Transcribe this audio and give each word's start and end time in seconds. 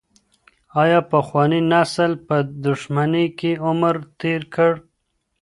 آیا 0.83 0.99
پخواني 1.13 1.59
نسل 1.71 2.11
په 2.27 2.37
دښمنۍ 2.65 3.27
کي 3.39 3.51
عمر 3.67 3.95
تېر 4.19 4.41
کړ؟ 4.55 4.71